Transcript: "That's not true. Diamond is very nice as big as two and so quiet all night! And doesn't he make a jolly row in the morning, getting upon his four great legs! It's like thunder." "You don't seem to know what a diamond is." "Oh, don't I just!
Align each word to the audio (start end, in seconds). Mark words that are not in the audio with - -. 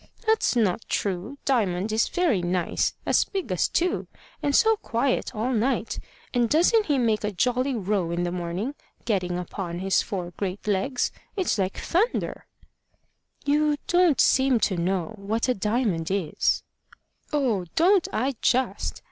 "That's 0.25 0.55
not 0.55 0.81
true. 0.89 1.37
Diamond 1.45 1.91
is 1.91 2.07
very 2.07 2.41
nice 2.41 2.95
as 3.05 3.23
big 3.25 3.51
as 3.51 3.67
two 3.67 4.07
and 4.41 4.55
so 4.55 4.75
quiet 4.77 5.35
all 5.35 5.53
night! 5.53 5.99
And 6.33 6.49
doesn't 6.49 6.87
he 6.87 6.97
make 6.97 7.23
a 7.23 7.31
jolly 7.31 7.75
row 7.75 8.09
in 8.09 8.23
the 8.23 8.31
morning, 8.31 8.73
getting 9.05 9.37
upon 9.37 9.77
his 9.77 10.01
four 10.01 10.31
great 10.37 10.65
legs! 10.65 11.11
It's 11.37 11.59
like 11.59 11.77
thunder." 11.77 12.47
"You 13.45 13.77
don't 13.85 14.19
seem 14.19 14.59
to 14.61 14.75
know 14.75 15.13
what 15.17 15.47
a 15.47 15.53
diamond 15.53 16.09
is." 16.09 16.63
"Oh, 17.31 17.65
don't 17.75 18.07
I 18.11 18.37
just! 18.41 18.99